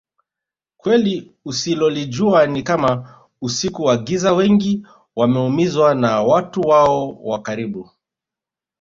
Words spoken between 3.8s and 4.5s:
wa Giza